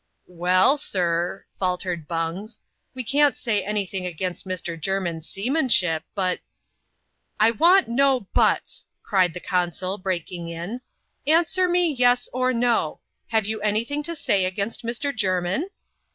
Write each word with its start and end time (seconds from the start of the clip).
Well, 0.25 0.79
sir, 0.79 1.45
faltered 1.59 2.07
Bungs," 2.07 2.59
we 2.95 3.03
can't 3.03 3.37
say 3.37 3.63
any 3.63 3.85
thing 3.85 4.07
against 4.07 4.47
[r. 4.47 4.75
Jermin's 4.75 5.29
seamanship, 5.29 6.01
but 6.15 6.39
—"I 7.39 7.51
want 7.51 7.87
no 7.87 8.21
btUs^ 8.35 8.85
cried 9.03 9.35
the 9.35 9.39
consul, 9.39 9.99
breaking 9.99 10.49
in:" 10.49 10.81
answer 11.37 11.67
le 11.67 11.77
yes 11.77 12.27
or 12.33 12.51
no— 12.51 12.99
have 13.27 13.45
you 13.45 13.61
any 13.61 13.83
thing 13.85 14.01
to 14.01 14.15
say 14.15 14.45
against 14.45 14.83
Mr. 14.83 15.15
Jermin 15.15 15.65